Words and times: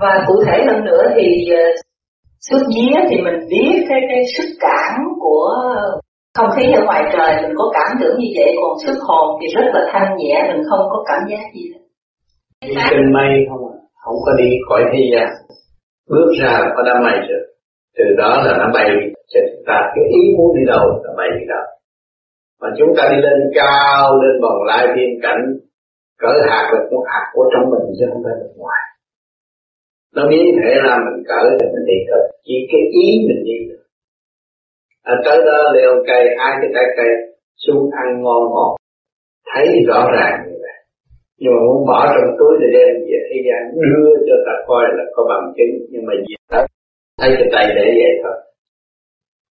và 0.00 0.24
cụ 0.26 0.34
thể 0.46 0.64
hơn 0.68 0.84
nữa 0.84 1.02
thì 1.16 1.26
ờ, 1.50 1.64
xuất 2.50 2.62
vía 2.74 2.96
thì 3.10 3.16
mình 3.22 3.38
biết 3.50 3.84
cái 3.88 4.00
cái 4.08 4.22
sức 4.36 4.48
cảm 4.60 5.00
của 5.20 5.48
không 6.38 6.50
khí 6.56 6.72
ở 6.72 6.84
ngoài 6.84 7.02
trời, 7.12 7.42
mình 7.42 7.54
có 7.56 7.64
cảm 7.74 7.90
tưởng 8.00 8.16
như 8.18 8.28
vậy. 8.36 8.54
Còn 8.62 8.72
sức 8.86 8.98
hồn 9.08 9.26
thì 9.40 9.46
rất 9.56 9.66
là 9.74 9.80
thanh 9.92 10.16
nhẹ, 10.16 10.34
mình 10.48 10.62
không 10.70 10.84
có 10.92 11.04
cảm 11.08 11.20
giác 11.30 11.44
gì 11.54 11.62
hết. 11.72 11.82
đi 12.68 12.74
trên 12.90 13.12
mây 13.12 13.30
không 13.48 13.62
à? 13.72 13.74
Không 14.02 14.18
có 14.26 14.32
đi 14.38 14.48
khỏi 14.68 14.82
thế 14.92 15.02
gian. 15.12 15.28
Bước 16.10 16.28
ra 16.40 16.52
là 16.62 16.68
có 16.76 16.82
đám 16.86 17.02
mây 17.02 17.18
rồi. 17.28 17.42
Từ 17.96 18.04
đó 18.18 18.42
là 18.44 18.52
nó 18.58 18.66
bay 18.74 18.90
cho 19.32 19.40
chúng 19.50 19.64
ta 19.66 19.76
cái 19.94 20.04
ý 20.18 20.22
muốn 20.36 20.48
đi 20.56 20.62
đâu 20.66 20.84
là 21.04 21.12
bay 21.18 21.28
đi 21.38 21.44
đâu. 21.48 21.66
Mà 22.60 22.68
chúng 22.78 22.92
ta 22.96 23.02
đi 23.12 23.18
lên 23.26 23.38
cao, 23.54 24.22
lên 24.22 24.42
vòng 24.42 24.62
lai 24.66 24.86
thiên 24.94 25.10
cảnh, 25.22 25.42
cỡ 26.18 26.32
hạt 26.48 26.70
là 26.72 26.80
cũng 26.90 27.04
hạt 27.12 27.24
của 27.32 27.44
trong 27.52 27.70
mình 27.70 27.86
chứ 27.98 28.04
không 28.12 28.22
phải 28.24 28.34
bên 28.40 28.52
ngoài 28.56 28.82
nó 30.22 30.28
biến 30.30 30.44
thể 30.58 30.70
ra 30.84 30.94
mình 31.04 31.24
cỡ 31.28 31.40
thì 31.58 31.66
mình 31.74 31.86
đi 31.90 31.98
thôi 32.10 32.22
chỉ 32.46 32.54
cái 32.70 32.80
ý 33.02 33.06
mình 33.28 33.42
đi 33.44 33.58
thôi 33.68 33.82
à, 35.02 35.14
tới 35.24 35.38
đó 35.46 35.58
leo 35.76 35.92
cây 36.06 36.22
hai 36.38 36.52
cái 36.60 36.70
trái 36.74 36.84
cây 36.96 37.10
xuống 37.66 37.90
ăn 38.02 38.22
ngon 38.22 38.42
ngọt. 38.52 38.76
Thấy 39.54 39.66
rõ 39.88 40.00
ràng 40.16 40.34
như 40.46 40.56
vậy. 40.64 40.78
Nhưng 41.38 41.52
mà 41.54 41.60
muốn 41.66 41.86
bỏ 41.86 42.06
trong 42.06 42.36
túi 42.38 42.52
để 42.60 42.68
đem 42.76 42.92
về 43.08 43.18
thế 43.28 43.38
gian 43.46 43.60
đưa 43.80 44.10
cho 44.26 44.36
ta 44.46 44.52
coi 44.66 44.84
là 44.96 45.04
có 45.14 45.22
bằng 45.28 45.52
chứng. 45.56 45.74
Nhưng 45.90 46.06
mà 46.06 46.12
gì 46.26 46.34
đó 46.50 46.66
thấy 47.20 47.30
cái 47.38 47.48
tay 47.52 47.66
để 47.76 47.84
vậy 48.00 48.12
thôi. 48.22 48.36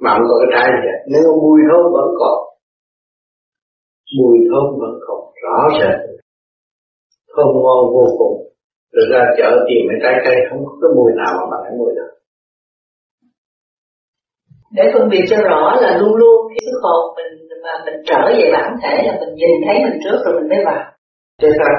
Mà 0.00 0.10
không 0.14 0.26
có 0.28 0.36
cái 0.40 0.50
trái 0.54 0.66
gì 0.82 0.92
nếu 1.12 1.22
mùi 1.42 1.60
thơm 1.68 1.92
vẫn 1.92 2.08
còn 2.20 2.38
mùi 4.18 4.38
thơm 4.50 4.66
vẫn 4.80 4.94
còn 5.06 5.20
rõ 5.42 5.58
rệt 5.78 5.98
thơm 7.36 7.46
ngon 7.46 7.82
vô 7.94 8.04
cùng 8.18 8.49
rồi 9.00 9.08
ra 9.12 9.22
chợ 9.38 9.50
tìm 9.68 9.82
mấy 9.88 9.98
trái 10.02 10.14
cây 10.24 10.36
không 10.48 10.60
có 10.66 10.72
cái 10.80 10.90
mùi 10.96 11.10
nào 11.20 11.32
mà 11.38 11.44
bằng 11.50 11.62
cái 11.64 11.74
mùi 11.80 11.92
đó 11.98 12.06
để 14.76 14.84
phân 14.94 15.08
biệt 15.12 15.24
cho 15.30 15.36
rõ 15.48 15.76
là 15.80 15.98
luôn 16.00 16.14
luôn 16.20 16.38
khi 16.50 16.60
cái 16.66 16.76
hồn 16.82 17.02
mình 17.16 17.32
mà 17.64 17.72
mình 17.84 17.94
trở 18.08 18.20
về 18.38 18.50
bản 18.52 18.76
thể 18.82 18.94
là 19.06 19.12
mình 19.20 19.34
nhìn 19.34 19.56
thấy 19.66 19.76
mình 19.84 19.98
trước 20.04 20.18
rồi 20.24 20.34
mình 20.40 20.48
mới 20.48 20.64
vào 20.64 20.90
Thế 21.40 21.48
sao? 21.58 21.74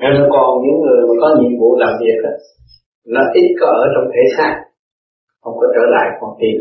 Nên 0.00 0.28
còn 0.32 0.48
những 0.62 0.78
người 0.82 1.00
mà 1.08 1.14
có 1.20 1.28
nhiệm 1.40 1.52
vụ 1.60 1.76
làm 1.76 1.92
việc 2.00 2.18
đó, 2.24 2.30
nó 3.06 3.20
ít 3.34 3.48
có 3.60 3.66
ở 3.66 3.86
trong 3.94 4.06
thể 4.12 4.22
xác, 4.36 4.54
không 5.42 5.54
có 5.60 5.66
trở 5.74 5.84
lại 5.94 6.06
con 6.20 6.30
tim. 6.40 6.56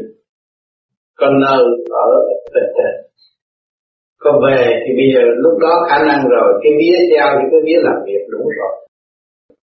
Có 1.15 1.27
nơi 1.43 1.63
ở 2.05 2.07
bên 2.53 2.63
trên 2.75 2.93
còn 4.23 4.35
về 4.45 4.61
thì 4.83 4.89
bây 4.99 5.07
giờ 5.13 5.23
lúc 5.43 5.55
đó 5.65 5.73
khả 5.89 5.97
năng 6.09 6.21
rồi, 6.35 6.47
cái 6.63 6.71
vía 6.79 6.97
treo 7.09 7.27
thì 7.37 7.45
cái 7.51 7.61
vía 7.65 7.79
làm 7.87 7.97
việc 8.07 8.23
đúng 8.33 8.47
rồi. 8.59 8.73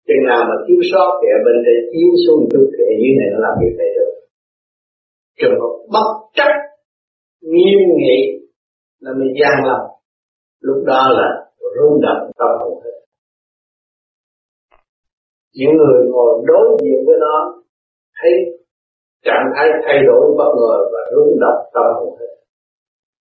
Chừng 0.07 0.23
nào 0.29 0.41
mà 0.49 0.55
thiếu 0.65 0.81
sót 0.91 1.09
thì 1.19 1.27
ở 1.37 1.39
bên 1.45 1.57
đây 1.67 1.77
thiếu 1.91 2.09
xuống 2.23 2.41
chút 2.51 2.65
thì 2.73 2.83
ở 2.93 2.95
dưới 3.01 3.13
này 3.19 3.27
nó 3.33 3.39
làm 3.45 3.53
việc 3.61 3.75
này 3.79 3.89
được. 3.97 4.11
Trường 5.39 5.57
hợp 5.61 5.73
bất 5.93 6.09
chấp 6.37 6.51
nghiêm 7.51 7.79
nghị 7.97 8.19
là 8.99 9.11
mình 9.19 9.33
gian 9.39 9.55
lòng 9.69 9.85
lúc 10.61 10.83
đó 10.85 11.01
là 11.19 11.29
rung 11.75 12.01
động 12.01 12.31
tâm 12.39 12.49
hồn 12.59 12.83
hết 12.83 12.97
những 15.53 15.77
người 15.77 16.01
ngồi 16.11 16.43
đối 16.45 16.77
diện 16.81 16.99
với 17.05 17.15
nó 17.19 17.61
thấy 18.21 18.31
trạng 19.25 19.45
thái 19.55 19.67
thay 19.85 19.97
đổi 20.07 20.35
bất 20.37 20.51
ngờ 20.57 20.77
và 20.93 20.99
rung 21.15 21.39
động 21.39 21.59
tâm 21.73 21.83
hồn 21.95 22.19
hết 22.19 22.33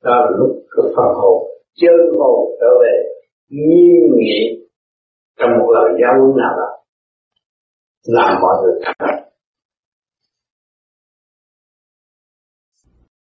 đó 0.05 0.15
là 0.25 0.31
lúc 0.39 0.53
cái 0.77 0.93
phần 0.97 1.15
hồn, 1.20 1.43
chân 1.81 2.19
hồn 2.19 2.56
trở 2.61 2.67
về, 2.83 2.95
nghiêm 3.48 4.17
nghị 4.17 4.67
trong 5.39 5.51
một 5.59 5.70
lời 5.75 5.89
giáo 6.03 6.12
huấn 6.19 6.37
nào 6.37 6.53
đó. 6.61 6.69
Làm 8.06 8.41
mọi 8.43 8.55
người 8.62 8.81
cảm 8.84 8.95
động 8.98 9.30